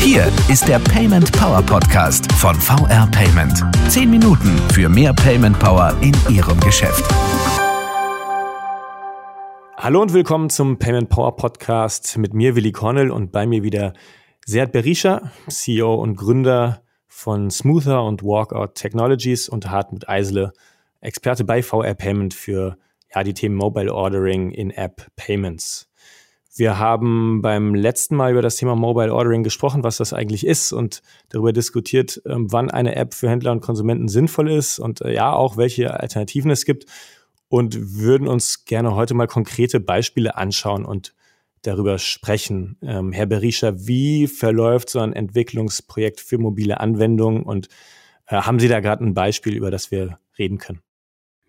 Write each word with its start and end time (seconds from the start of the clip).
Hier 0.00 0.26
ist 0.50 0.66
der 0.66 0.80
Payment 0.80 1.30
Power 1.30 1.62
Podcast 1.62 2.32
von 2.32 2.56
VR 2.56 3.06
Payment. 3.12 3.64
Zehn 3.88 4.10
Minuten 4.10 4.58
für 4.72 4.88
mehr 4.88 5.12
Payment 5.12 5.56
Power 5.60 5.96
in 6.00 6.12
Ihrem 6.28 6.58
Geschäft. 6.58 7.04
Hallo 9.76 10.02
und 10.02 10.12
willkommen 10.12 10.50
zum 10.50 10.80
Payment 10.80 11.08
Power 11.08 11.36
Podcast 11.36 12.18
mit 12.18 12.34
mir, 12.34 12.56
Willi 12.56 12.72
Cornell, 12.72 13.12
und 13.12 13.30
bei 13.30 13.46
mir 13.46 13.62
wieder 13.62 13.92
Seat 14.44 14.72
Berisha, 14.72 15.30
CEO 15.48 15.94
und 15.94 16.16
Gründer 16.16 16.82
von 17.06 17.48
Smoother 17.52 18.02
und 18.02 18.24
Walkout 18.24 18.74
Technologies 18.74 19.48
und 19.48 19.70
Hartmut 19.70 20.08
Eisele, 20.08 20.52
Experte 21.00 21.44
bei 21.44 21.62
VR 21.62 21.94
Payment 21.94 22.34
für 22.34 22.76
ja, 23.14 23.22
die 23.22 23.34
Themen 23.34 23.54
Mobile 23.54 23.94
Ordering, 23.94 24.50
In-App 24.50 25.06
Payments. 25.14 25.87
Wir 26.58 26.76
haben 26.76 27.40
beim 27.40 27.72
letzten 27.76 28.16
Mal 28.16 28.32
über 28.32 28.42
das 28.42 28.56
Thema 28.56 28.74
Mobile 28.74 29.14
Ordering 29.14 29.44
gesprochen, 29.44 29.84
was 29.84 29.98
das 29.98 30.12
eigentlich 30.12 30.44
ist 30.44 30.72
und 30.72 31.02
darüber 31.28 31.52
diskutiert, 31.52 32.20
ähm, 32.26 32.50
wann 32.50 32.68
eine 32.68 32.96
App 32.96 33.14
für 33.14 33.30
Händler 33.30 33.52
und 33.52 33.60
Konsumenten 33.60 34.08
sinnvoll 34.08 34.50
ist 34.50 34.80
und 34.80 35.00
äh, 35.02 35.14
ja 35.14 35.32
auch 35.32 35.56
welche 35.56 36.00
Alternativen 36.00 36.50
es 36.50 36.64
gibt 36.64 36.86
und 37.48 38.00
würden 38.00 38.26
uns 38.26 38.64
gerne 38.64 38.96
heute 38.96 39.14
mal 39.14 39.28
konkrete 39.28 39.78
Beispiele 39.78 40.36
anschauen 40.36 40.84
und 40.84 41.14
darüber 41.62 41.98
sprechen. 41.98 42.76
Ähm, 42.82 43.12
Herr 43.12 43.26
Berisha, 43.26 43.74
wie 43.76 44.26
verläuft 44.26 44.90
so 44.90 44.98
ein 44.98 45.12
Entwicklungsprojekt 45.12 46.20
für 46.20 46.38
mobile 46.38 46.80
Anwendungen 46.80 47.44
und 47.44 47.68
äh, 48.26 48.34
haben 48.34 48.58
Sie 48.58 48.68
da 48.68 48.80
gerade 48.80 49.04
ein 49.04 49.14
Beispiel, 49.14 49.54
über 49.54 49.70
das 49.70 49.92
wir 49.92 50.18
reden 50.36 50.58
können? 50.58 50.80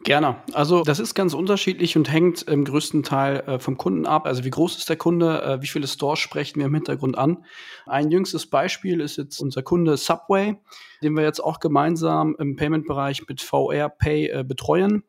Gerne. 0.03 0.37
Also 0.53 0.83
das 0.83 0.99
ist 0.99 1.13
ganz 1.13 1.33
unterschiedlich 1.33 1.97
und 1.97 2.09
hängt 2.09 2.43
im 2.43 2.63
größten 2.63 3.03
Teil 3.03 3.41
äh, 3.41 3.59
vom 3.59 3.77
Kunden 3.77 4.05
ab. 4.05 4.25
Also 4.25 4.45
wie 4.45 4.49
groß 4.49 4.77
ist 4.77 4.87
der 4.87 4.95
Kunde, 4.95 5.41
äh, 5.41 5.61
wie 5.61 5.67
viele 5.67 5.87
Stores 5.87 6.19
sprechen 6.19 6.59
wir 6.59 6.67
im 6.67 6.73
Hintergrund 6.73 7.17
an. 7.17 7.43
Ein 7.85 8.09
jüngstes 8.09 8.47
Beispiel 8.47 9.01
ist 9.01 9.17
jetzt 9.17 9.41
unser 9.41 9.61
Kunde 9.61 9.97
Subway, 9.97 10.55
den 11.03 11.13
wir 11.15 11.23
jetzt 11.23 11.41
auch 11.41 11.59
gemeinsam 11.59 12.35
im 12.39 12.55
Payment-Bereich 12.55 13.27
mit 13.27 13.41
VR 13.41 13.89
Pay 13.89 14.27
äh, 14.27 14.43
betreuen. 14.45 15.03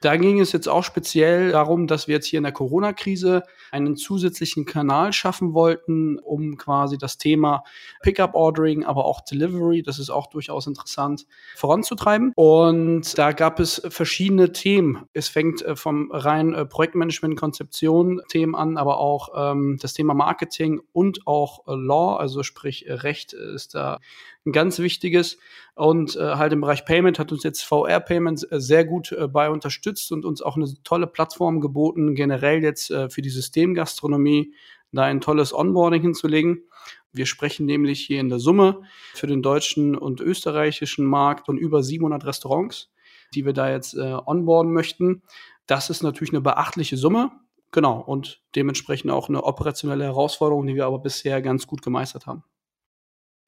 Da 0.00 0.16
ging 0.16 0.40
es 0.40 0.52
jetzt 0.52 0.68
auch 0.68 0.84
speziell 0.84 1.52
darum, 1.52 1.86
dass 1.86 2.08
wir 2.08 2.16
jetzt 2.16 2.26
hier 2.26 2.38
in 2.38 2.44
der 2.44 2.52
Corona-Krise 2.52 3.42
einen 3.70 3.96
zusätzlichen 3.96 4.64
Kanal 4.64 5.12
schaffen 5.12 5.54
wollten, 5.54 6.18
um 6.18 6.56
quasi 6.56 6.98
das 6.98 7.18
Thema 7.18 7.64
Pickup 8.02 8.34
Ordering, 8.34 8.84
aber 8.84 9.04
auch 9.04 9.20
Delivery, 9.22 9.82
das 9.82 9.98
ist 9.98 10.10
auch 10.10 10.26
durchaus 10.28 10.66
interessant, 10.66 11.26
voranzutreiben. 11.56 12.32
Und 12.34 13.16
da 13.18 13.32
gab 13.32 13.60
es 13.60 13.82
verschiedene 13.88 14.52
Themen. 14.52 15.06
Es 15.12 15.28
fängt 15.28 15.62
äh, 15.62 15.76
vom 15.76 16.10
rein 16.12 16.54
äh, 16.54 16.66
Projektmanagement, 16.66 17.38
Konzeption 17.38 18.20
Themen 18.28 18.54
an, 18.54 18.76
aber 18.76 18.98
auch 18.98 19.30
ähm, 19.36 19.78
das 19.80 19.94
Thema 19.94 20.14
Marketing 20.14 20.80
und 20.92 21.26
auch 21.26 21.66
äh, 21.66 21.74
Law, 21.74 22.16
also 22.16 22.42
sprich 22.42 22.84
Recht 22.88 23.32
ist 23.32 23.74
da 23.74 24.00
ein 24.46 24.52
ganz 24.52 24.78
wichtiges. 24.78 25.38
Und 25.74 26.16
äh, 26.16 26.36
halt 26.36 26.52
im 26.52 26.60
Bereich 26.62 26.84
Payment 26.84 27.18
hat 27.18 27.32
uns 27.32 27.42
jetzt 27.42 27.62
VR 27.62 28.00
Payment 28.00 28.50
äh, 28.50 28.60
sehr 28.60 28.84
gut 28.84 29.12
äh, 29.12 29.28
bei 29.28 29.50
unterstützt 29.50 30.12
und 30.12 30.24
uns 30.24 30.40
auch 30.40 30.56
eine 30.56 30.72
tolle 30.84 31.06
Plattform 31.06 31.60
geboten, 31.60 32.14
generell 32.14 32.62
jetzt 32.62 32.90
äh, 32.90 33.10
für 33.10 33.22
die 33.22 33.30
Systemgastronomie 33.30 34.54
da 34.92 35.04
ein 35.04 35.20
tolles 35.20 35.52
Onboarding 35.52 36.02
hinzulegen. 36.02 36.64
Wir 37.12 37.26
sprechen 37.26 37.66
nämlich 37.66 38.00
hier 38.00 38.20
in 38.20 38.28
der 38.28 38.38
Summe 38.38 38.82
für 39.14 39.26
den 39.26 39.42
deutschen 39.42 39.96
und 39.96 40.20
österreichischen 40.20 41.04
Markt 41.04 41.46
von 41.46 41.56
über 41.56 41.82
700 41.82 42.24
Restaurants, 42.24 42.90
die 43.34 43.44
wir 43.44 43.52
da 43.52 43.70
jetzt 43.70 43.94
äh, 43.94 44.16
onboarden 44.26 44.72
möchten. 44.72 45.22
Das 45.66 45.90
ist 45.90 46.02
natürlich 46.02 46.32
eine 46.32 46.40
beachtliche 46.40 46.96
Summe. 46.96 47.32
Genau. 47.72 48.00
Und 48.00 48.42
dementsprechend 48.54 49.10
auch 49.10 49.28
eine 49.28 49.44
operationelle 49.44 50.04
Herausforderung, 50.04 50.66
die 50.66 50.74
wir 50.74 50.86
aber 50.86 50.98
bisher 50.98 51.42
ganz 51.42 51.66
gut 51.66 51.82
gemeistert 51.82 52.26
haben. 52.26 52.44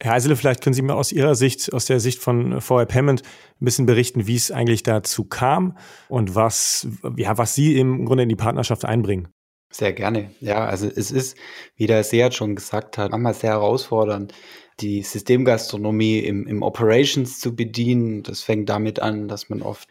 Herr 0.01 0.13
Eisele, 0.13 0.37
vielleicht 0.37 0.63
können 0.63 0.75
Sie 0.75 0.83
mir 0.83 0.95
aus 0.95 1.11
Ihrer 1.11 1.35
Sicht, 1.35 1.73
aus 1.73 1.87
der 1.87 1.99
Sicht 1.99 2.21
von 2.21 2.61
VR 2.61 2.87
Payment, 2.87 3.23
ein 3.61 3.65
bisschen 3.65 3.87
berichten, 3.87 4.29
wie 4.29 4.37
es 4.37 4.53
eigentlich 4.53 4.85
dazu 4.85 5.25
kam 5.25 5.77
und 6.09 6.37
was, 6.37 6.87
ja, 7.17 7.37
was 7.37 7.55
Sie 7.55 7.77
im 7.77 8.05
Grunde 8.05 8.23
in 8.23 8.29
die 8.29 8.37
Partnerschaft 8.37 8.85
einbringen. 8.85 9.29
Sehr 9.71 9.93
gerne. 9.93 10.31
Ja, 10.41 10.67
also 10.67 10.87
es 10.87 11.11
ist, 11.11 11.37
wie 11.77 11.87
der 11.87 12.05
Seat 12.05 12.35
schon 12.35 12.55
gesagt 12.55 12.97
hat, 12.97 13.11
manchmal 13.11 13.35
sehr 13.35 13.51
herausfordernd, 13.51 14.33
die 14.81 15.03
Systemgastronomie 15.03 16.21
im, 16.21 16.47
im 16.47 16.63
Operations 16.63 17.41
zu 17.41 17.55
bedienen. 17.55 18.23
Das 18.23 18.43
fängt 18.43 18.69
damit 18.69 19.01
an, 19.01 19.29
dass 19.29 19.49
man 19.49 19.63
oft 19.63 19.89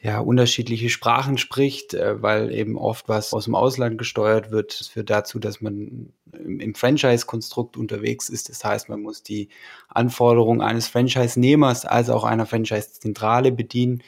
ja, 0.00 0.20
unterschiedliche 0.20 0.90
Sprachen 0.90 1.38
spricht, 1.38 1.94
äh, 1.94 2.22
weil 2.22 2.52
eben 2.52 2.76
oft 2.78 3.08
was 3.08 3.32
aus 3.32 3.46
dem 3.46 3.56
Ausland 3.56 3.98
gesteuert 3.98 4.50
wird. 4.50 4.78
Das 4.78 4.88
führt 4.88 5.10
dazu, 5.10 5.38
dass 5.40 5.60
man 5.60 6.12
im, 6.32 6.60
im 6.60 6.74
Franchise-Konstrukt 6.74 7.76
unterwegs 7.76 8.28
ist. 8.28 8.48
Das 8.48 8.64
heißt, 8.64 8.88
man 8.88 9.02
muss 9.02 9.24
die 9.24 9.48
Anforderungen 9.88 10.60
eines 10.60 10.86
Franchise-Nehmers 10.86 11.84
als 11.84 12.10
auch 12.10 12.22
einer 12.24 12.46
Franchise-Zentrale 12.46 13.50
bedienen. 13.50 14.02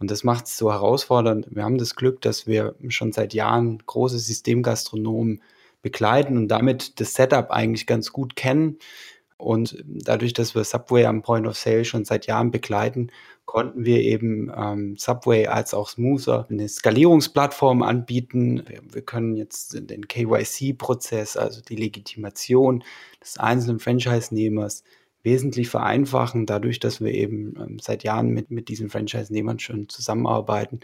Und 0.00 0.10
das 0.10 0.24
macht 0.24 0.46
es 0.46 0.56
so 0.56 0.72
herausfordernd. 0.72 1.46
Wir 1.50 1.62
haben 1.62 1.78
das 1.78 1.94
Glück, 1.94 2.20
dass 2.20 2.46
wir 2.46 2.74
schon 2.88 3.12
seit 3.12 3.32
Jahren 3.32 3.78
große 3.86 4.18
Systemgastronomen 4.18 5.42
begleiten 5.80 6.36
und 6.36 6.48
damit 6.48 6.98
das 7.00 7.14
Setup 7.14 7.50
eigentlich 7.50 7.86
ganz 7.86 8.12
gut 8.12 8.34
kennen. 8.34 8.78
Und 9.38 9.84
dadurch, 9.86 10.32
dass 10.32 10.54
wir 10.54 10.64
Subway 10.64 11.04
am 11.04 11.22
Point 11.22 11.46
of 11.46 11.56
Sale 11.56 11.84
schon 11.84 12.04
seit 12.04 12.26
Jahren 12.26 12.50
begleiten, 12.50 13.10
konnten 13.44 13.84
wir 13.84 14.00
eben 14.00 14.50
ähm, 14.56 14.96
Subway 14.96 15.46
als 15.46 15.74
auch 15.74 15.88
Smoother 15.88 16.46
eine 16.50 16.68
Skalierungsplattform 16.68 17.82
anbieten. 17.82 18.64
Wir, 18.66 18.80
wir 18.90 19.02
können 19.02 19.36
jetzt 19.36 19.74
den 19.90 20.08
KYC-Prozess, 20.08 21.36
also 21.36 21.60
die 21.60 21.76
Legitimation 21.76 22.82
des 23.22 23.38
einzelnen 23.38 23.78
Franchise-Nehmers, 23.78 24.84
wesentlich 25.26 25.68
vereinfachen, 25.68 26.46
dadurch, 26.46 26.80
dass 26.80 27.02
wir 27.02 27.12
eben 27.12 27.54
ähm, 27.60 27.78
seit 27.80 28.04
Jahren 28.04 28.30
mit, 28.30 28.50
mit 28.50 28.68
diesen 28.68 28.88
Franchise-Nehmern 28.88 29.58
schon 29.58 29.90
zusammenarbeiten. 29.90 30.80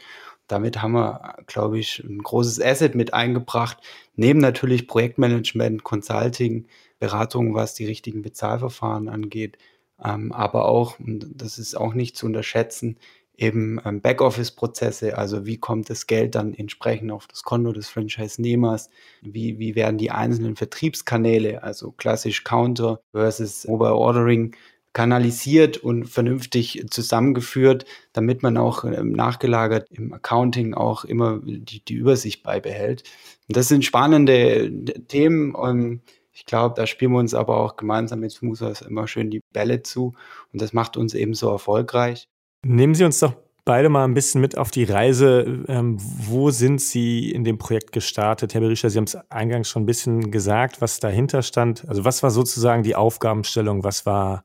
Damit 0.48 0.82
haben 0.82 0.92
wir, 0.92 1.36
glaube 1.46 1.78
ich, 1.78 2.02
ein 2.04 2.18
großes 2.18 2.60
Asset 2.60 2.94
mit 2.94 3.14
eingebracht. 3.14 3.78
Neben 4.16 4.40
natürlich 4.40 4.86
Projektmanagement, 4.86 5.84
Consulting, 5.84 6.66
Beratung, 6.98 7.54
was 7.54 7.74
die 7.74 7.86
richtigen 7.86 8.20
Bezahlverfahren 8.20 9.08
angeht, 9.08 9.56
ähm, 10.04 10.32
aber 10.32 10.66
auch, 10.66 10.98
und 10.98 11.26
das 11.34 11.58
ist 11.58 11.74
auch 11.76 11.94
nicht 11.94 12.16
zu 12.16 12.26
unterschätzen, 12.26 12.98
eben 13.36 13.80
ähm, 13.84 14.00
Backoffice-Prozesse, 14.00 15.16
also 15.16 15.46
wie 15.46 15.58
kommt 15.58 15.90
das 15.90 16.06
Geld 16.06 16.34
dann 16.34 16.54
entsprechend 16.54 17.10
auf 17.10 17.26
das 17.26 17.42
Konto 17.42 17.72
des 17.72 17.88
Franchise-Nehmers, 17.88 18.90
wie, 19.22 19.58
wie 19.58 19.74
werden 19.74 19.98
die 19.98 20.10
einzelnen 20.10 20.56
Vertriebskanäle, 20.56 21.62
also 21.62 21.92
klassisch 21.92 22.44
Counter 22.44 23.00
versus 23.12 23.66
Mobile 23.66 23.94
Ordering, 23.94 24.54
kanalisiert 24.92 25.78
und 25.78 26.04
vernünftig 26.06 26.84
zusammengeführt, 26.90 27.86
damit 28.12 28.42
man 28.42 28.56
auch 28.58 28.84
ähm, 28.84 29.12
nachgelagert 29.12 29.88
im 29.90 30.12
Accounting 30.12 30.74
auch 30.74 31.04
immer 31.04 31.40
die, 31.42 31.82
die 31.82 31.94
Übersicht 31.94 32.42
beibehält. 32.42 33.04
Und 33.48 33.56
das 33.56 33.68
sind 33.68 33.84
spannende 33.84 34.70
Themen. 35.08 35.54
Ähm, 35.56 36.02
ich 36.32 36.46
glaube, 36.46 36.74
da 36.76 36.86
spielen 36.86 37.12
wir 37.12 37.18
uns 37.18 37.34
aber 37.34 37.58
auch 37.58 37.76
gemeinsam 37.76 38.20
mit 38.20 38.32
Smoother 38.32 38.74
immer 38.86 39.06
schön 39.08 39.30
die 39.30 39.42
Bälle 39.52 39.82
zu 39.82 40.14
und 40.52 40.62
das 40.62 40.72
macht 40.72 40.96
uns 40.96 41.14
eben 41.14 41.34
so 41.34 41.50
erfolgreich. 41.50 42.28
Nehmen 42.64 42.94
Sie 42.94 43.04
uns 43.04 43.18
doch 43.18 43.34
beide 43.64 43.88
mal 43.88 44.04
ein 44.04 44.14
bisschen 44.14 44.40
mit 44.40 44.56
auf 44.56 44.70
die 44.70 44.84
Reise. 44.84 45.64
Ähm, 45.68 45.96
wo 45.98 46.50
sind 46.50 46.80
Sie 46.80 47.30
in 47.30 47.44
dem 47.44 47.58
Projekt 47.58 47.92
gestartet? 47.92 48.54
Herr 48.54 48.60
Berisha, 48.60 48.88
Sie 48.88 48.98
haben 48.98 49.04
es 49.04 49.16
eingangs 49.30 49.68
schon 49.68 49.82
ein 49.82 49.86
bisschen 49.86 50.30
gesagt, 50.30 50.80
was 50.80 51.00
dahinter 51.00 51.42
stand. 51.42 51.88
Also 51.88 52.04
was 52.04 52.22
war 52.22 52.30
sozusagen 52.30 52.82
die 52.82 52.94
Aufgabenstellung? 52.94 53.84
Was 53.84 54.06
war 54.06 54.44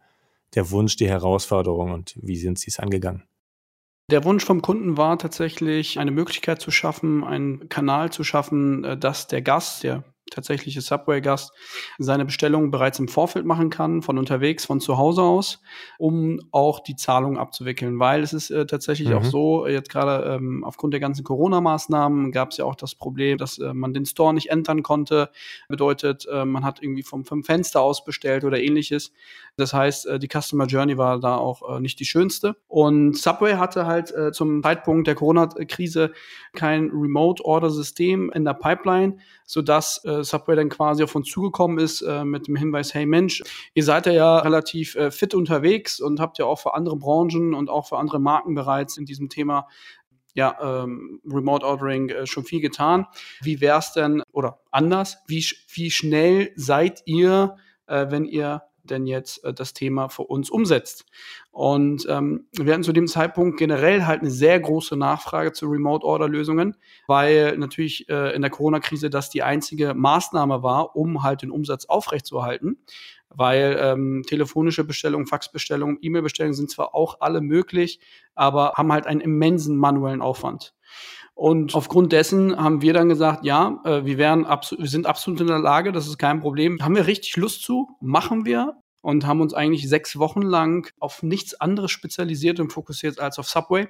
der 0.56 0.72
Wunsch, 0.72 0.96
die 0.96 1.10
Herausforderung 1.10 1.92
und 1.92 2.16
wie 2.22 2.38
sind 2.38 2.58
Sie 2.58 2.70
es 2.70 2.80
angegangen? 2.80 3.24
Der 4.10 4.24
Wunsch 4.24 4.46
vom 4.46 4.62
Kunden 4.62 4.96
war 4.96 5.20
tatsächlich, 5.20 6.00
eine 6.00 6.12
Möglichkeit 6.12 6.62
zu 6.62 6.72
schaffen, 6.72 7.26
einen 7.26 7.68
Kanal 7.68 8.12
zu 8.12 8.24
schaffen, 8.24 8.84
äh, 8.84 8.98
dass 8.98 9.28
der 9.28 9.42
Gast, 9.42 9.84
der 9.84 10.04
tatsächliche 10.32 10.82
Subway-Gast 10.82 11.52
seine 11.98 12.26
Bestellung 12.26 12.72
bereits 12.72 13.00
im 13.00 13.08
Vorfeld 13.08 13.46
machen 13.46 13.70
kann, 13.70 14.02
von 14.02 14.18
unterwegs, 14.18 14.66
von 14.66 14.80
zu 14.80 14.98
Hause 14.98 15.22
aus, 15.24 15.62
um 15.98 16.40
auch 16.52 16.80
die 16.80 16.96
Zahlung 16.96 17.38
abzuwickeln. 17.38 18.00
Weil 18.00 18.24
es 18.24 18.34
ist 18.34 18.50
äh, 18.50 18.66
tatsächlich 18.66 19.10
mhm. 19.10 19.16
auch 19.16 19.24
so, 19.24 19.68
jetzt 19.68 19.90
gerade 19.90 20.36
ähm, 20.36 20.64
aufgrund 20.64 20.94
der 20.94 21.00
ganzen 21.00 21.24
Corona-Maßnahmen 21.24 22.32
gab 22.32 22.52
es 22.52 22.58
ja 22.58 22.66
auch 22.66 22.76
das 22.76 22.96
Problem, 22.96 23.38
dass 23.38 23.58
äh, 23.58 23.74
man 23.74 23.94
den 23.94 24.06
Store 24.06 24.34
nicht 24.34 24.50
entern 24.50 24.84
konnte. 24.84 25.30
Bedeutet, 25.68 26.28
äh, 26.32 26.46
man 26.46 26.64
hat 26.64 26.82
irgendwie 26.82 27.04
vom, 27.04 27.26
vom 27.26 27.44
Fenster 27.44 27.82
aus 27.82 28.04
bestellt 28.04 28.44
oder 28.44 28.60
ähnliches. 28.60 29.12
Das 29.58 29.74
heißt, 29.74 30.06
äh, 30.06 30.20
die 30.20 30.28
Customer 30.28 30.66
Journey 30.66 30.98
war 30.98 31.20
da 31.20 31.36
auch 31.36 31.78
äh, 31.78 31.80
nicht 31.80 32.00
die 32.00 32.06
schönste. 32.06 32.56
Und 32.68 33.18
Subway 33.18 33.56
hatte 33.56 33.86
halt 33.86 34.14
äh, 34.14 34.32
zum 34.32 34.62
Zeitpunkt 34.62 35.08
der 35.08 35.16
Corona-Krise 35.16 36.12
kein 36.54 36.90
Remote-Order-System 36.92 38.32
in 38.32 38.46
der 38.46 38.54
Pipeline, 38.54 39.18
sodass 39.46 40.04
äh, 40.06 40.17
Subway 40.24 40.56
dann 40.56 40.70
quasi 40.70 41.04
auf 41.04 41.16
uns 41.16 41.30
zugekommen 41.30 41.80
ist 41.80 42.02
äh, 42.02 42.24
mit 42.24 42.48
dem 42.48 42.56
Hinweis, 42.56 42.94
hey 42.94 43.06
Mensch, 43.06 43.44
ihr 43.74 43.84
seid 43.84 44.06
ja, 44.06 44.12
ja 44.14 44.38
relativ 44.40 44.96
äh, 44.96 45.12
fit 45.12 45.34
unterwegs 45.34 46.00
und 46.00 46.20
habt 46.20 46.38
ja 46.38 46.46
auch 46.46 46.60
für 46.60 46.74
andere 46.74 46.98
Branchen 46.98 47.54
und 47.54 47.70
auch 47.70 47.88
für 47.88 47.98
andere 47.98 48.20
Marken 48.20 48.56
bereits 48.56 48.98
in 48.98 49.06
diesem 49.06 49.30
Thema 49.30 49.68
ja, 50.38 50.56
ähm, 50.62 51.20
Remote 51.26 51.66
Ordering 51.66 52.10
äh, 52.10 52.28
schon 52.28 52.44
viel 52.44 52.62
getan. 52.62 53.08
Wie 53.42 53.60
wäre 53.60 53.80
es 53.80 53.92
denn, 53.94 54.22
oder 54.32 54.60
anders, 54.72 55.18
wie, 55.28 55.44
wie 55.74 55.90
schnell 55.90 56.52
seid 56.56 57.02
ihr, 57.06 57.56
äh, 57.88 58.06
wenn 58.10 58.26
ihr 58.26 58.62
denn 58.92 59.06
jetzt 59.06 59.44
äh, 59.44 59.54
das 59.54 59.74
Thema 59.74 60.10
für 60.10 60.24
uns 60.24 60.50
umsetzt. 60.50 61.06
Und 61.52 62.06
ähm, 62.10 62.48
wir 62.54 62.74
hatten 62.74 62.84
zu 62.84 62.94
dem 62.94 63.08
Zeitpunkt 63.08 63.58
generell 63.58 64.06
halt 64.06 64.22
eine 64.22 64.32
sehr 64.32 64.60
große 64.60 64.96
Nachfrage 64.96 65.54
zu 65.54 65.68
Remote-Order-Lösungen, 65.68 66.76
weil 67.08 67.58
natürlich 67.58 68.10
äh, 68.10 68.36
in 68.36 68.42
der 68.42 68.52
Corona-Krise 68.52 69.10
das 69.10 69.30
die 69.30 69.44
einzige 69.44 69.94
Maßnahme 69.94 70.64
war, 70.64 70.96
um 70.96 71.24
halt 71.24 71.42
den 71.42 71.52
Umsatz 71.52 71.86
aufrechtzuerhalten. 71.86 72.78
Weil 73.30 73.78
ähm, 73.82 74.24
telefonische 74.26 74.84
Bestellungen, 74.86 75.28
Faxbestellungen, 75.28 75.98
E-Mail-Bestellungen 76.02 76.56
sind 76.56 76.72
zwar 76.72 76.96
auch 76.96 77.18
alle 77.20 77.42
möglich, 77.42 78.00
aber 78.36 78.74
haben 78.76 78.92
halt 78.92 79.06
einen 79.06 79.20
immensen 79.20 79.78
manuellen 79.78 80.22
Aufwand. 80.22 80.74
Und 81.38 81.76
aufgrund 81.76 82.14
dessen 82.14 82.58
haben 82.58 82.82
wir 82.82 82.94
dann 82.94 83.10
gesagt, 83.10 83.46
ja, 83.46 83.80
äh, 83.86 84.04
wir, 84.06 84.18
wären 84.18 84.44
wir 84.48 84.88
sind 84.88 85.06
absolut 85.06 85.40
in 85.40 85.46
der 85.46 85.60
Lage, 85.60 85.92
das 85.92 86.08
ist 86.08 86.18
kein 86.18 86.40
Problem. 86.40 86.80
Haben 86.82 86.96
wir 86.96 87.06
richtig 87.06 87.38
Lust 87.38 87.62
zu? 87.62 87.88
Machen 88.02 88.44
wir. 88.44 88.74
Und 89.02 89.28
haben 89.28 89.40
uns 89.40 89.54
eigentlich 89.54 89.88
sechs 89.88 90.18
Wochen 90.18 90.42
lang 90.42 90.92
auf 91.00 91.22
nichts 91.22 91.54
anderes 91.54 91.92
spezialisiert 91.92 92.60
und 92.60 92.74
fokussiert 92.74 93.20
als 93.20 93.38
auf 93.38 93.48
Subway. 93.48 93.88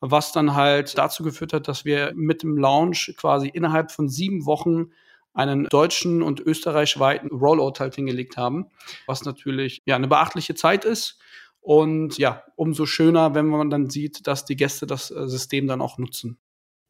Was 0.00 0.32
dann 0.32 0.54
halt 0.54 0.98
dazu 0.98 1.22
geführt 1.22 1.54
hat, 1.54 1.66
dass 1.66 1.86
wir 1.86 2.12
mit 2.14 2.42
dem 2.42 2.58
Launch 2.58 3.14
quasi 3.16 3.48
innerhalb 3.48 3.90
von 3.90 4.10
sieben 4.10 4.44
Wochen 4.44 4.90
einen 5.32 5.64
deutschen 5.70 6.22
und 6.22 6.40
österreichweiten 6.40 7.30
Rollout 7.30 7.80
halt 7.80 7.94
hingelegt 7.94 8.36
haben, 8.36 8.66
was 9.06 9.24
natürlich 9.24 9.80
ja 9.86 9.96
eine 9.96 10.08
beachtliche 10.08 10.54
Zeit 10.54 10.84
ist. 10.84 11.18
Und 11.60 12.18
ja, 12.18 12.42
umso 12.54 12.84
schöner, 12.84 13.34
wenn 13.34 13.46
man 13.46 13.70
dann 13.70 13.88
sieht, 13.88 14.26
dass 14.26 14.44
die 14.44 14.56
Gäste 14.56 14.86
das 14.86 15.10
äh, 15.10 15.26
System 15.26 15.66
dann 15.66 15.80
auch 15.80 15.96
nutzen. 15.96 16.38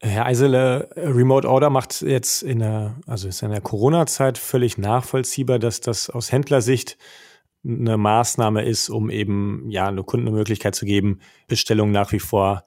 Herr 0.01 0.27
Eisele, 0.27 0.91
Remote 0.95 1.49
Order 1.49 1.71
macht 1.71 2.03
jetzt 2.03 2.43
in 2.43 2.59
der, 2.59 2.97
also 3.07 3.29
ist 3.29 3.43
in 3.43 3.51
der 3.51 3.63
Corona-Zeit 3.63 4.37
völlig 4.37 4.77
nachvollziehbar, 4.77 5.59
dass 5.59 5.81
das 5.81 6.11
aus 6.11 6.33
Händlersicht 6.33 6.99
eine 7.67 7.97
Maßnahme 7.97 8.63
ist, 8.65 8.91
um 8.91 9.11
eben 9.11 9.71
ja 9.71 9.89
eine 9.89 10.05
Kunden 10.05 10.29
eine 10.29 10.37
Möglichkeit 10.37 10.75
zu 10.75 10.85
geben, 10.85 11.21
Bestellungen 11.49 11.93
nach 11.93 12.13
wie 12.13 12.21
vor 12.21 12.65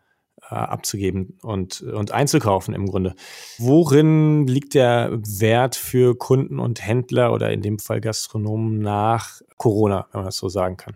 äh, 0.49 0.55
abzugeben 0.55 1.37
und, 1.41 1.81
und 1.81 2.11
einzukaufen 2.11 2.73
im 2.73 2.87
Grunde. 2.87 3.15
Worin 3.59 4.47
liegt 4.47 4.73
der 4.73 5.11
Wert 5.11 5.75
für 5.75 6.17
Kunden 6.17 6.59
und 6.59 6.85
Händler 6.85 7.31
oder 7.31 7.51
in 7.51 7.61
dem 7.61 7.77
Fall 7.77 8.01
Gastronomen 8.01 8.79
nach 8.79 9.41
Corona, 9.57 10.07
wenn 10.11 10.21
man 10.21 10.25
das 10.25 10.37
so 10.37 10.49
sagen 10.49 10.77
kann? 10.77 10.95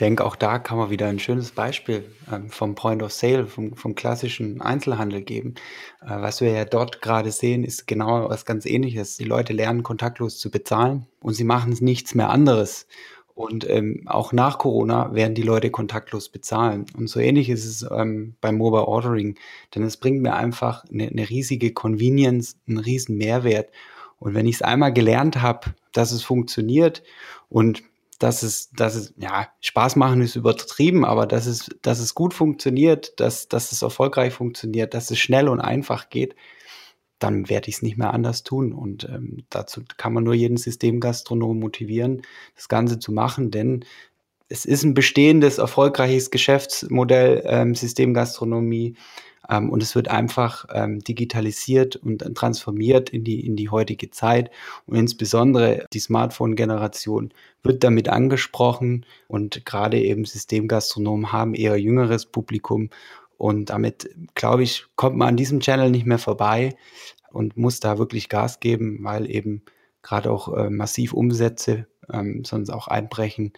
Denke, 0.00 0.24
auch 0.24 0.36
da 0.36 0.58
kann 0.58 0.78
man 0.78 0.90
wieder 0.90 1.06
ein 1.06 1.18
schönes 1.18 1.52
Beispiel 1.52 2.04
ähm, 2.32 2.50
vom 2.50 2.74
Point 2.74 3.02
of 3.02 3.12
Sale, 3.12 3.46
vom, 3.46 3.76
vom 3.76 3.94
klassischen 3.94 4.60
Einzelhandel 4.60 5.22
geben. 5.22 5.54
Äh, 6.00 6.20
was 6.20 6.40
wir 6.40 6.50
ja 6.50 6.64
dort 6.64 7.02
gerade 7.02 7.30
sehen, 7.30 7.64
ist 7.64 7.86
genau 7.86 8.28
was 8.28 8.44
ganz 8.44 8.64
ähnliches. 8.64 9.16
Die 9.16 9.24
Leute 9.24 9.52
lernen 9.52 9.82
kontaktlos 9.82 10.38
zu 10.38 10.50
bezahlen 10.50 11.06
und 11.20 11.34
sie 11.34 11.44
machen 11.44 11.76
nichts 11.80 12.14
mehr 12.14 12.30
anderes. 12.30 12.86
Und 13.34 13.68
ähm, 13.68 14.02
auch 14.06 14.32
nach 14.32 14.58
Corona 14.58 15.14
werden 15.14 15.34
die 15.34 15.42
Leute 15.42 15.70
kontaktlos 15.70 16.28
bezahlen. 16.28 16.86
Und 16.96 17.08
so 17.08 17.18
ähnlich 17.18 17.48
ist 17.48 17.64
es 17.64 17.86
ähm, 17.90 18.34
beim 18.40 18.56
Mobile 18.56 18.86
Ordering. 18.86 19.36
Denn 19.74 19.82
es 19.84 19.96
bringt 19.96 20.20
mir 20.20 20.34
einfach 20.34 20.84
eine, 20.90 21.08
eine 21.08 21.28
riesige 21.28 21.72
Convenience, 21.72 22.56
einen 22.68 22.78
riesen 22.78 23.16
Mehrwert. 23.16 23.70
Und 24.18 24.34
wenn 24.34 24.46
ich 24.46 24.56
es 24.56 24.62
einmal 24.62 24.92
gelernt 24.92 25.40
habe, 25.40 25.74
dass 25.92 26.12
es 26.12 26.22
funktioniert 26.22 27.02
und 27.48 27.82
dass 28.22 28.42
es, 28.42 28.70
dass 28.70 28.94
es, 28.94 29.14
ja, 29.16 29.48
Spaß 29.60 29.96
machen 29.96 30.20
ist 30.20 30.36
übertrieben, 30.36 31.04
aber 31.04 31.26
dass 31.26 31.46
es, 31.46 31.70
dass 31.82 31.98
es 31.98 32.14
gut 32.14 32.34
funktioniert, 32.34 33.18
dass, 33.18 33.48
dass 33.48 33.72
es 33.72 33.82
erfolgreich 33.82 34.32
funktioniert, 34.32 34.94
dass 34.94 35.10
es 35.10 35.18
schnell 35.18 35.48
und 35.48 35.60
einfach 35.60 36.08
geht, 36.08 36.36
dann 37.18 37.48
werde 37.48 37.68
ich 37.68 37.76
es 37.76 37.82
nicht 37.82 37.98
mehr 37.98 38.14
anders 38.14 38.44
tun. 38.44 38.72
Und 38.72 39.04
ähm, 39.04 39.44
dazu 39.50 39.82
kann 39.96 40.12
man 40.12 40.24
nur 40.24 40.34
jeden 40.34 40.56
Systemgastronom 40.56 41.58
motivieren, 41.58 42.22
das 42.54 42.68
Ganze 42.68 42.98
zu 42.98 43.12
machen, 43.12 43.50
denn 43.50 43.84
es 44.48 44.66
ist 44.66 44.84
ein 44.84 44.94
bestehendes, 44.94 45.58
erfolgreiches 45.58 46.30
Geschäftsmodell, 46.30 47.42
ähm, 47.46 47.74
Systemgastronomie. 47.74 48.94
Ähm, 49.48 49.70
und 49.70 49.82
es 49.82 49.94
wird 49.94 50.08
einfach 50.08 50.66
ähm, 50.72 51.00
digitalisiert 51.00 51.96
und 51.96 52.22
transformiert 52.34 53.10
in 53.10 53.24
die, 53.24 53.44
in 53.44 53.56
die 53.56 53.68
heutige 53.68 54.10
Zeit. 54.10 54.50
Und 54.86 54.96
insbesondere 54.96 55.86
die 55.92 56.00
Smartphone-Generation 56.00 57.32
wird 57.62 57.84
damit 57.84 58.08
angesprochen. 58.08 59.06
Und 59.28 59.64
gerade 59.64 60.00
eben 60.00 60.24
Systemgastronomen 60.24 61.32
haben 61.32 61.54
eher 61.54 61.76
jüngeres 61.76 62.26
Publikum. 62.26 62.90
Und 63.36 63.70
damit, 63.70 64.10
glaube 64.34 64.62
ich, 64.62 64.86
kommt 64.94 65.16
man 65.16 65.28
an 65.28 65.36
diesem 65.36 65.60
Channel 65.60 65.90
nicht 65.90 66.06
mehr 66.06 66.18
vorbei 66.18 66.76
und 67.30 67.56
muss 67.56 67.80
da 67.80 67.98
wirklich 67.98 68.28
Gas 68.28 68.60
geben, 68.60 68.98
weil 69.02 69.28
eben 69.28 69.62
gerade 70.02 70.30
auch 70.30 70.54
äh, 70.56 70.70
massiv 70.70 71.12
Umsätze 71.12 71.86
ähm, 72.12 72.44
sonst 72.44 72.70
auch 72.70 72.88
einbrechen 72.88 73.52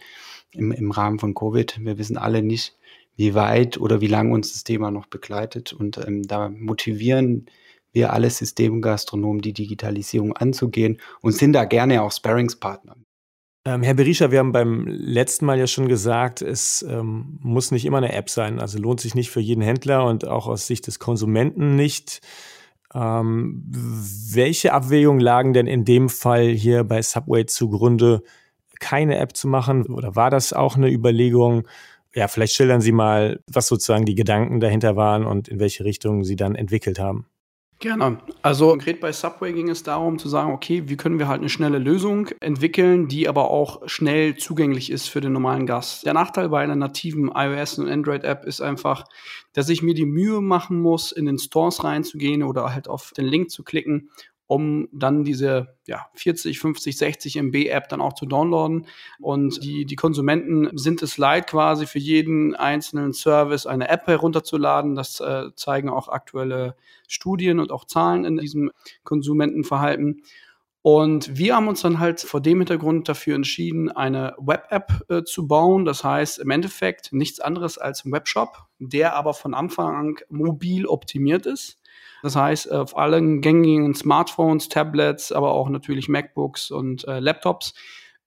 im, 0.51 0.71
im 0.71 0.91
Rahmen 0.91 1.19
von 1.19 1.33
Covid. 1.33 1.79
Wir 1.83 1.97
wissen 1.97 2.17
alle 2.17 2.41
nicht, 2.41 2.75
wie 3.15 3.33
weit 3.33 3.79
oder 3.79 4.01
wie 4.01 4.07
lange 4.07 4.33
uns 4.33 4.53
das 4.53 4.63
Thema 4.63 4.91
noch 4.91 5.07
begleitet. 5.07 5.73
Und 5.73 5.97
ähm, 5.97 6.23
da 6.23 6.49
motivieren 6.49 7.45
wir 7.91 8.11
alle 8.11 8.29
Systemgastronomen, 8.29 9.41
die 9.41 9.53
Digitalisierung 9.53 10.33
anzugehen 10.33 10.99
und 11.21 11.31
sind 11.33 11.53
da 11.53 11.65
gerne 11.65 12.01
auch 12.01 12.11
Sparringspartner. 12.11 12.95
Ähm, 13.67 13.81
Herr 13.81 13.95
Berisha, 13.95 14.29
wir 14.29 14.39
haben 14.39 14.51
beim 14.51 14.85
letzten 14.85 15.45
Mal 15.45 15.57
ja 15.57 15.65
schon 15.65 15.87
gesagt, 15.87 16.41
es 16.43 16.85
ähm, 16.87 17.39
muss 17.41 17.71
nicht 17.71 17.85
immer 17.85 17.97
eine 17.97 18.13
App 18.13 18.29
sein. 18.29 18.59
Also 18.59 18.77
lohnt 18.77 18.99
sich 18.99 19.15
nicht 19.15 19.31
für 19.31 19.39
jeden 19.39 19.63
Händler 19.63 20.05
und 20.05 20.27
auch 20.27 20.47
aus 20.47 20.67
Sicht 20.67 20.85
des 20.85 20.99
Konsumenten 20.99 21.75
nicht. 21.75 22.21
Ähm, 22.93 23.63
welche 23.65 24.71
Abwägungen 24.71 25.19
lagen 25.19 25.53
denn 25.53 25.65
in 25.65 25.83
dem 25.83 26.09
Fall 26.09 26.49
hier 26.49 26.83
bei 26.83 27.01
Subway 27.01 27.45
zugrunde, 27.47 28.21
keine 28.79 29.17
App 29.17 29.35
zu 29.35 29.47
machen? 29.47 29.87
Oder 29.87 30.15
war 30.15 30.29
das 30.29 30.53
auch 30.53 30.75
eine 30.75 30.91
Überlegung? 30.91 31.67
Ja, 32.15 32.27
vielleicht 32.27 32.53
schildern 32.53 32.81
Sie 32.81 32.93
mal, 32.93 33.41
was 33.51 33.67
sozusagen 33.67 34.05
die 34.05 34.15
Gedanken 34.15 34.59
dahinter 34.59 34.95
waren 34.95 35.25
und 35.25 35.49
in 35.49 35.59
welche 35.59 35.83
Richtung 35.83 36.23
Sie 36.23 36.37
dann 36.37 36.55
entwickelt 36.55 36.97
haben. 36.97 37.27
Gerne. 37.79 38.19
Also 38.41 38.69
konkret 38.69 39.01
bei 39.01 39.11
Subway 39.11 39.51
ging 39.51 39.69
es 39.69 39.83
darum 39.83 40.17
zu 40.17 40.29
sagen, 40.29 40.53
okay, 40.53 40.83
wie 40.87 40.95
können 40.95 41.19
wir 41.19 41.27
halt 41.27 41.41
eine 41.41 41.49
schnelle 41.49 41.77
Lösung 41.77 42.29
entwickeln, 42.39 43.09
die 43.09 43.27
aber 43.27 43.51
auch 43.51 43.81
schnell 43.87 44.37
zugänglich 44.37 44.89
ist 44.89 45.09
für 45.09 45.19
den 45.19 45.33
normalen 45.33 45.65
Gast. 45.65 46.05
Der 46.05 46.13
Nachteil 46.13 46.47
bei 46.47 46.63
einer 46.63 46.77
nativen 46.77 47.29
iOS 47.35 47.79
und 47.79 47.89
Android-App 47.89 48.45
ist 48.45 48.61
einfach, 48.61 49.03
dass 49.51 49.67
ich 49.67 49.81
mir 49.81 49.93
die 49.93 50.05
Mühe 50.05 50.39
machen 50.39 50.79
muss, 50.79 51.11
in 51.11 51.25
den 51.25 51.37
Stores 51.37 51.83
reinzugehen 51.83 52.43
oder 52.43 52.73
halt 52.73 52.87
auf 52.87 53.11
den 53.11 53.25
Link 53.25 53.51
zu 53.51 53.63
klicken 53.63 54.09
um 54.47 54.87
dann 54.91 55.23
diese 55.23 55.75
ja, 55.87 56.05
40, 56.13 56.59
50, 56.59 56.97
60 56.97 57.37
MB 57.37 57.67
App 57.67 57.89
dann 57.89 58.01
auch 58.01 58.13
zu 58.13 58.25
downloaden. 58.25 58.85
Und 59.19 59.63
die, 59.63 59.85
die 59.85 59.95
Konsumenten 59.95 60.77
sind 60.77 61.01
es 61.01 61.17
leid, 61.17 61.47
quasi 61.47 61.85
für 61.87 61.99
jeden 61.99 62.55
einzelnen 62.55 63.13
Service 63.13 63.65
eine 63.65 63.89
App 63.89 64.07
herunterzuladen. 64.07 64.95
Das 64.95 65.19
äh, 65.19 65.47
zeigen 65.55 65.89
auch 65.89 66.09
aktuelle 66.09 66.75
Studien 67.07 67.59
und 67.59 67.71
auch 67.71 67.85
Zahlen 67.85 68.25
in 68.25 68.37
diesem 68.37 68.71
Konsumentenverhalten. 69.03 70.21
Und 70.83 71.35
wir 71.35 71.55
haben 71.55 71.67
uns 71.67 71.81
dann 71.81 71.97
halt 71.97 72.21
vor 72.21 72.41
dem 72.41 72.59
Hintergrund 72.59 73.09
dafür 73.09 73.33
entschieden, 73.33 73.89
eine 73.89 74.35
Web-App 74.37 75.05
äh, 75.09 75.23
zu 75.23 75.47
bauen. 75.47 75.83
Das 75.83 76.03
heißt 76.03 76.37
im 76.37 76.51
Endeffekt 76.51 77.11
nichts 77.11 77.39
anderes 77.39 77.79
als 77.79 78.05
ein 78.05 78.11
Webshop, 78.11 78.67
der 78.77 79.15
aber 79.15 79.33
von 79.33 79.55
Anfang 79.55 79.95
an 79.95 80.15
mobil 80.29 80.85
optimiert 80.85 81.47
ist. 81.47 81.79
Das 82.25 82.35
heißt, 82.35 82.71
auf 82.71 82.97
allen 82.97 83.39
gängigen 83.39 83.93
Smartphones, 83.93 84.67
Tablets, 84.67 85.31
aber 85.31 85.51
auch 85.51 85.69
natürlich 85.69 86.09
MacBooks 86.09 86.71
und 86.71 87.07
äh, 87.07 87.19
Laptops 87.19 87.75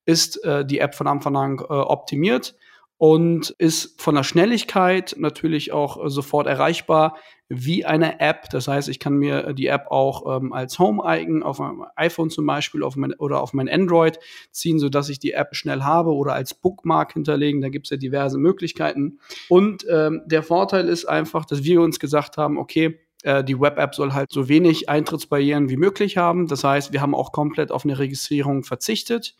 ist 0.04 0.44
äh, 0.44 0.64
die 0.64 0.78
App 0.78 0.94
von 0.94 1.08
Anfang 1.08 1.36
an 1.36 1.58
äh, 1.58 1.64
optimiert 1.64 2.54
und 2.96 3.50
ist 3.58 4.00
von 4.00 4.14
der 4.14 4.22
Schnelligkeit 4.22 5.16
natürlich 5.18 5.72
auch 5.72 6.04
äh, 6.04 6.10
sofort 6.10 6.46
erreichbar 6.46 7.16
wie 7.48 7.86
eine 7.86 8.20
App. 8.20 8.48
Das 8.50 8.68
heißt, 8.68 8.88
ich 8.88 9.00
kann 9.00 9.14
mir 9.14 9.52
die 9.52 9.66
App 9.66 9.86
auch 9.90 10.36
ähm, 10.36 10.52
als 10.52 10.78
Home-Icon 10.78 11.42
auf 11.42 11.58
meinem 11.58 11.84
iPhone 11.96 12.30
zum 12.30 12.46
Beispiel 12.46 12.84
auf 12.84 12.94
mein, 12.94 13.14
oder 13.14 13.42
auf 13.42 13.52
mein 13.52 13.68
Android 13.68 14.20
ziehen, 14.52 14.78
sodass 14.78 15.08
ich 15.08 15.18
die 15.18 15.32
App 15.32 15.56
schnell 15.56 15.82
habe 15.82 16.14
oder 16.14 16.34
als 16.34 16.54
Bookmark 16.54 17.14
hinterlegen. 17.14 17.62
Da 17.62 17.68
gibt 17.68 17.86
es 17.86 17.90
ja 17.90 17.96
diverse 17.96 18.38
Möglichkeiten. 18.38 19.18
Und 19.48 19.84
ähm, 19.90 20.22
der 20.26 20.44
Vorteil 20.44 20.88
ist 20.88 21.06
einfach, 21.06 21.46
dass 21.46 21.64
wir 21.64 21.80
uns 21.80 21.98
gesagt 21.98 22.36
haben, 22.36 22.58
okay, 22.58 23.00
äh, 23.22 23.42
die 23.42 23.58
Web-App 23.60 23.94
soll 23.94 24.12
halt 24.12 24.30
so 24.30 24.48
wenig 24.48 24.88
Eintrittsbarrieren 24.88 25.68
wie 25.68 25.76
möglich 25.76 26.16
haben. 26.16 26.46
Das 26.46 26.64
heißt, 26.64 26.92
wir 26.92 27.00
haben 27.00 27.14
auch 27.14 27.32
komplett 27.32 27.72
auf 27.72 27.84
eine 27.84 27.98
Registrierung 27.98 28.64
verzichtet. 28.64 29.36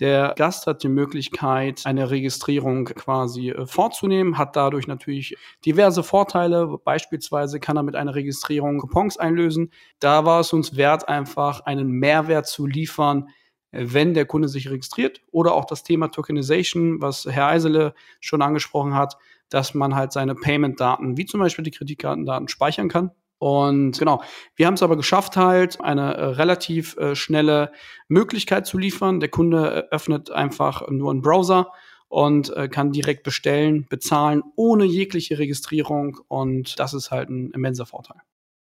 Der 0.00 0.34
Gast 0.36 0.66
hat 0.66 0.82
die 0.82 0.88
Möglichkeit, 0.88 1.82
eine 1.84 2.10
Registrierung 2.10 2.86
quasi 2.86 3.50
äh, 3.50 3.66
vorzunehmen, 3.66 4.38
hat 4.38 4.56
dadurch 4.56 4.88
natürlich 4.88 5.36
diverse 5.64 6.02
Vorteile. 6.02 6.78
Beispielsweise 6.84 7.60
kann 7.60 7.76
er 7.76 7.84
mit 7.84 7.94
einer 7.94 8.14
Registrierung 8.14 8.78
Coupons 8.78 9.18
einlösen. 9.18 9.70
Da 10.00 10.24
war 10.24 10.40
es 10.40 10.52
uns 10.52 10.76
wert, 10.76 11.08
einfach 11.08 11.60
einen 11.60 11.90
Mehrwert 11.90 12.46
zu 12.46 12.66
liefern, 12.66 13.28
wenn 13.70 14.14
der 14.14 14.26
Kunde 14.26 14.48
sich 14.48 14.68
registriert. 14.68 15.20
Oder 15.30 15.54
auch 15.54 15.64
das 15.64 15.84
Thema 15.84 16.08
Tokenization, 16.08 17.00
was 17.00 17.24
Herr 17.26 17.46
Eisele 17.46 17.94
schon 18.20 18.42
angesprochen 18.42 18.94
hat 18.94 19.16
dass 19.54 19.72
man 19.72 19.94
halt 19.94 20.12
seine 20.12 20.34
Payment-Daten, 20.34 21.16
wie 21.16 21.26
zum 21.26 21.40
Beispiel 21.40 21.64
die 21.64 21.70
Kreditkartendaten, 21.70 22.48
speichern 22.48 22.88
kann. 22.88 23.12
Und 23.38 23.98
genau, 23.98 24.22
wir 24.56 24.66
haben 24.66 24.74
es 24.74 24.82
aber 24.82 24.96
geschafft, 24.96 25.36
halt 25.36 25.80
eine 25.80 26.14
äh, 26.14 26.24
relativ 26.24 26.96
äh, 26.96 27.14
schnelle 27.14 27.70
Möglichkeit 28.08 28.66
zu 28.66 28.78
liefern. 28.78 29.20
Der 29.20 29.28
Kunde 29.28 29.86
äh, 29.90 29.94
öffnet 29.94 30.30
einfach 30.30 30.88
nur 30.88 31.10
einen 31.10 31.22
Browser 31.22 31.70
und 32.08 32.54
äh, 32.56 32.68
kann 32.68 32.90
direkt 32.90 33.22
bestellen, 33.22 33.86
bezahlen, 33.88 34.42
ohne 34.56 34.84
jegliche 34.84 35.38
Registrierung. 35.38 36.18
Und 36.28 36.78
das 36.78 36.94
ist 36.94 37.10
halt 37.10 37.28
ein 37.28 37.50
immenser 37.50 37.86
Vorteil. 37.86 38.18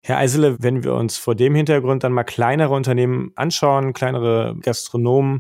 Herr 0.02 0.18
Eisele, 0.18 0.58
wenn 0.62 0.84
wir 0.84 0.94
uns 0.94 1.18
vor 1.18 1.36
dem 1.36 1.56
Hintergrund 1.56 2.04
dann 2.04 2.14
mal 2.14 2.24
kleinere 2.24 2.74
Unternehmen 2.74 3.32
anschauen, 3.36 3.92
kleinere 3.92 4.56
Gastronomen, 4.62 5.40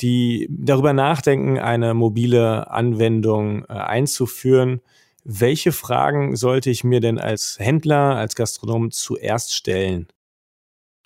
die 0.00 0.48
darüber 0.50 0.92
nachdenken, 0.92 1.58
eine 1.58 1.94
mobile 1.94 2.70
Anwendung 2.70 3.64
äh, 3.64 3.72
einzuführen, 3.72 4.80
welche 5.24 5.72
Fragen 5.72 6.34
sollte 6.36 6.70
ich 6.70 6.82
mir 6.82 7.00
denn 7.00 7.18
als 7.18 7.58
Händler, 7.58 8.16
als 8.16 8.34
Gastronom 8.34 8.90
zuerst 8.90 9.54
stellen? 9.54 10.08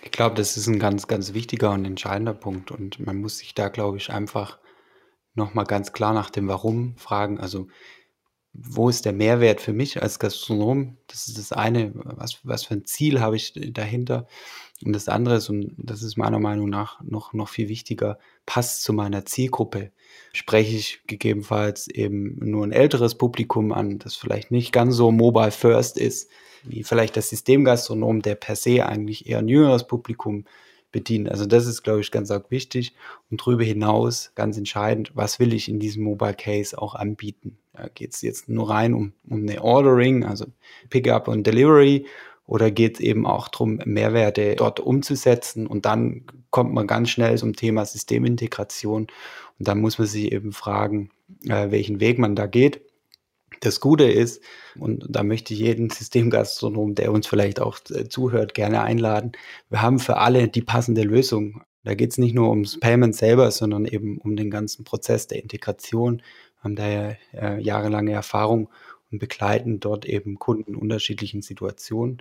Ich 0.03 0.11
glaube, 0.11 0.37
das 0.37 0.57
ist 0.57 0.67
ein 0.67 0.79
ganz, 0.79 1.07
ganz 1.07 1.35
wichtiger 1.35 1.73
und 1.73 1.85
entscheidender 1.85 2.35
Punkt 2.35 2.71
und 2.71 3.05
man 3.05 3.17
muss 3.17 3.39
sich 3.39 3.55
da, 3.55 3.69
glaube 3.69 3.97
ich, 3.97 4.11
einfach 4.11 4.59
nochmal 5.35 5.65
ganz 5.65 5.93
klar 5.93 6.13
nach 6.15 6.31
dem 6.31 6.47
Warum 6.49 6.97
fragen. 6.97 7.41
Also 7.41 7.69
wo 8.55 8.89
ist 8.89 9.05
der 9.05 9.13
Mehrwert 9.13 9.61
für 9.61 9.73
mich 9.73 10.01
als 10.01 10.19
Gastronom? 10.19 10.97
Das 11.09 11.27
ist 11.27 11.39
das 11.39 11.53
eine, 11.53 11.91
was, 11.95 12.39
was 12.45 12.65
für 12.65 12.75
ein 12.75 12.85
Ziel 12.85 13.21
habe 13.21 13.37
ich 13.37 13.53
dahinter? 13.73 14.27
Und 14.85 14.93
das 14.93 15.09
andere 15.09 15.37
ist, 15.37 15.49
und 15.49 15.75
das 15.77 16.03
ist 16.03 16.17
meiner 16.17 16.39
Meinung 16.39 16.69
nach 16.69 17.01
noch, 17.03 17.33
noch 17.33 17.49
viel 17.49 17.69
wichtiger, 17.69 18.19
passt 18.47 18.85
zu 18.85 18.93
meiner 18.93 19.25
Zielgruppe. 19.25 19.91
Spreche 20.33 20.77
ich 20.77 21.01
gegebenenfalls 21.07 21.89
eben 21.89 22.39
nur 22.39 22.65
ein 22.65 22.73
älteres 22.73 23.17
Publikum 23.17 23.73
an, 23.73 23.99
das 23.99 24.15
vielleicht 24.15 24.51
nicht 24.51 24.73
ganz 24.73 24.95
so 24.95 25.11
mobile 25.11 25.51
first 25.51 25.99
ist, 25.99 26.31
wie 26.63 26.85
vielleicht 26.85 27.17
das 27.17 27.31
Systemgastronom, 27.31 28.23
der 28.23 28.37
per 28.37 28.57
se 28.57 28.87
eigentlich 28.87 29.29
eher 29.29 29.39
ein 29.39 29.49
jüngeres 29.49 29.87
Publikum 29.87 30.45
bedienen. 30.95 31.29
Also 31.29 31.45
das 31.45 31.67
ist, 31.67 31.83
glaube 31.83 32.01
ich, 32.01 32.11
ganz 32.11 32.31
arg 32.31 32.51
wichtig. 32.51 32.95
Und 33.31 33.41
darüber 33.41 33.65
hinaus, 33.65 34.33
ganz 34.37 34.57
entscheidend, 34.57 35.11
was 35.15 35.41
will 35.41 35.53
ich 35.53 35.69
in 35.69 35.81
diesem 35.81 36.05
Mobile 36.05 36.35
Case 36.35 36.81
auch 36.81 36.95
anbieten? 36.95 37.59
Geht 37.95 38.15
es 38.15 38.23
jetzt 38.23 38.49
nur 38.49 38.71
rein 38.71 38.95
um, 38.95 39.13
um 39.29 39.43
eine 39.43 39.63
Ordering, 39.63 40.25
also 40.25 40.47
Pickup 40.89 41.27
und 41.27 41.47
Delivery, 41.47 42.07
oder 42.47 42.71
geht 42.71 42.95
es 42.95 43.01
eben 43.01 43.27
auch 43.27 43.49
darum, 43.49 43.81
Mehrwerte 43.85 44.55
dort 44.57 44.79
umzusetzen? 44.79 45.67
Und 45.67 45.85
dann 45.85 46.23
kommt 46.51 46.73
man 46.73 46.87
ganz 46.87 47.11
schnell 47.11 47.37
zum 47.37 47.57
Thema 47.57 47.85
Systemintegration. 47.85 49.09
Und 49.59 49.69
dann 49.69 49.81
muss 49.81 49.99
man 49.99 50.07
sich 50.07 50.31
eben 50.31 50.53
fragen, 50.53 51.11
äh, 51.49 51.71
welchen 51.71 52.01
Weg 52.01 52.19
man 52.19 52.37
da 52.37 52.47
geht. 52.47 52.83
Das 53.65 53.81
Gute 53.81 54.05
ist, 54.05 54.43
und 54.79 55.07
da 55.09 55.23
möchte 55.23 55.55
ich 55.55 55.61
jeden 55.61 55.89
Systemgastronom, 55.89 56.95
der 56.95 57.11
uns 57.11 57.27
vielleicht 57.27 57.61
auch 57.61 57.79
äh, 57.89 58.07
zuhört, 58.11 58.53
gerne 58.53 58.83
einladen, 58.83 59.33
wir 59.71 59.81
haben 59.81 59.99
für 59.99 60.19
alle 60.19 60.49
die 60.49 60.61
passende 60.61 61.03
Lösung. 61.03 61.63
Da 61.83 61.95
geht 61.95 62.11
es 62.11 62.19
nicht 62.19 62.35
nur 62.35 62.51
ums 62.51 62.79
Payment 62.79 63.17
selber, 63.17 63.51
sondern 63.51 63.87
eben 63.87 64.19
um 64.19 64.37
den 64.37 64.51
ganzen 64.51 64.85
Prozess 64.85 65.29
der 65.29 65.43
Integration. 65.43 66.19
Wir 66.19 66.63
haben 66.63 66.77
da 66.77 66.89
ja 66.89 67.17
äh, 67.33 67.61
jahrelange 67.63 68.13
Erfahrung 68.13 68.69
und 69.11 69.19
begleiten 69.19 69.81
dort 69.81 70.05
eben 70.05 70.39
Kunden 70.39 70.73
in 70.73 70.77
unterschiedlichen 70.77 71.41
Situationen. 71.41 72.19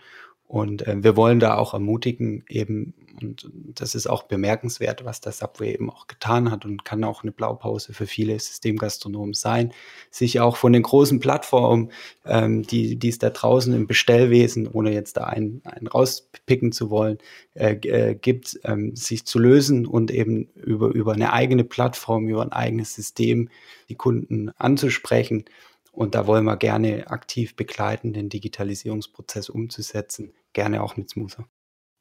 Und 0.47 0.85
äh, 0.87 1.03
wir 1.03 1.15
wollen 1.15 1.39
da 1.39 1.57
auch 1.57 1.73
ermutigen, 1.73 2.43
eben, 2.47 2.93
und 3.21 3.49
das 3.73 3.95
ist 3.95 4.07
auch 4.07 4.23
bemerkenswert, 4.23 5.03
was 5.03 5.19
das 5.19 5.39
Subway 5.39 5.73
eben 5.73 5.89
auch 5.89 6.07
getan 6.07 6.51
hat 6.51 6.65
und 6.65 6.85
kann 6.85 7.03
auch 7.03 7.23
eine 7.23 7.31
Blaupause 7.31 7.93
für 7.93 8.05
viele 8.05 8.39
Systemgastronomen 8.39 9.33
sein, 9.33 9.71
sich 10.11 10.39
auch 10.41 10.57
von 10.57 10.73
den 10.73 10.83
großen 10.83 11.19
Plattformen, 11.19 11.91
ähm, 12.25 12.63
die, 12.63 12.97
die 12.97 13.09
es 13.09 13.17
da 13.17 13.29
draußen 13.29 13.73
im 13.73 13.87
Bestellwesen, 13.87 14.67
ohne 14.67 14.93
jetzt 14.93 15.17
da 15.17 15.23
einen, 15.23 15.61
einen 15.65 15.87
rauspicken 15.87 16.71
zu 16.71 16.89
wollen, 16.89 17.17
äh, 17.55 17.75
äh, 17.87 18.15
gibt, 18.15 18.59
ähm, 18.63 18.95
sich 18.95 19.25
zu 19.25 19.39
lösen 19.39 19.87
und 19.87 20.11
eben 20.11 20.49
über, 20.55 20.89
über 20.89 21.13
eine 21.13 21.33
eigene 21.33 21.63
Plattform, 21.63 22.27
über 22.27 22.43
ein 22.43 22.51
eigenes 22.51 22.93
System 22.93 23.49
die 23.89 23.95
Kunden 23.95 24.51
anzusprechen. 24.57 25.45
Und 25.93 26.15
da 26.15 26.27
wollen 26.27 26.43
wir 26.43 26.57
gerne 26.57 27.07
aktiv 27.07 27.55
begleiten, 27.55 28.13
den 28.13 28.27
Digitalisierungsprozess 28.27 29.49
umzusetzen 29.49 30.33
gerne 30.53 30.81
auch 30.81 30.95
mit 30.95 31.09
Smoother. 31.09 31.45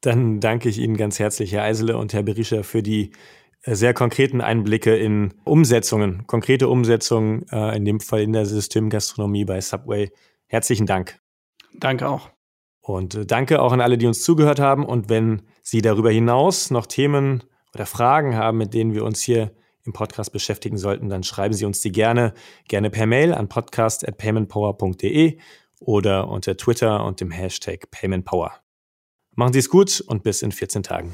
Dann 0.01 0.39
danke 0.39 0.69
ich 0.69 0.79
Ihnen 0.79 0.97
ganz 0.97 1.19
herzlich, 1.19 1.53
Herr 1.53 1.63
Eisele 1.63 1.97
und 1.97 2.13
Herr 2.13 2.23
Berischer, 2.23 2.63
für 2.63 2.83
die 2.83 3.11
äh, 3.63 3.75
sehr 3.75 3.93
konkreten 3.93 4.41
Einblicke 4.41 4.95
in 4.95 5.33
Umsetzungen, 5.43 6.25
konkrete 6.27 6.67
Umsetzungen, 6.67 7.45
äh, 7.51 7.75
in 7.75 7.85
dem 7.85 7.99
Fall 7.99 8.21
in 8.21 8.33
der 8.33 8.45
Systemgastronomie 8.45 9.45
bei 9.45 9.61
Subway. 9.61 10.11
Herzlichen 10.47 10.85
Dank. 10.85 11.19
Danke 11.73 12.07
auch. 12.07 12.29
Und 12.81 13.15
äh, 13.15 13.25
danke 13.25 13.61
auch 13.61 13.71
an 13.71 13.81
alle, 13.81 13.97
die 13.97 14.07
uns 14.07 14.23
zugehört 14.23 14.59
haben. 14.59 14.85
Und 14.85 15.09
wenn 15.09 15.43
Sie 15.61 15.81
darüber 15.81 16.11
hinaus 16.11 16.69
noch 16.69 16.85
Themen 16.85 17.43
oder 17.73 17.85
Fragen 17.85 18.35
haben, 18.35 18.57
mit 18.57 18.73
denen 18.73 18.93
wir 18.93 19.05
uns 19.05 19.21
hier 19.21 19.51
im 19.85 19.93
Podcast 19.93 20.31
beschäftigen 20.31 20.77
sollten, 20.77 21.09
dann 21.09 21.23
schreiben 21.23 21.53
Sie 21.53 21.65
uns 21.65 21.81
die 21.81 21.91
gerne, 21.91 22.33
gerne 22.67 22.89
per 22.89 23.05
Mail 23.05 23.33
an 23.33 23.49
podcast.paymentpower.de 23.49 25.37
oder 25.79 26.27
unter 26.29 26.57
Twitter 26.57 27.05
und 27.05 27.19
dem 27.19 27.31
Hashtag 27.31 27.91
PaymentPower. 27.91 28.53
Machen 29.35 29.53
Sie 29.53 29.59
es 29.59 29.69
gut 29.69 30.01
und 30.01 30.23
bis 30.23 30.41
in 30.41 30.51
14 30.51 30.83
Tagen. 30.83 31.13